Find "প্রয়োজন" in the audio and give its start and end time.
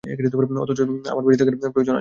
1.71-1.77